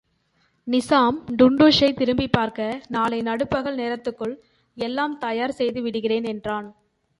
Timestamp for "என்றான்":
6.23-6.67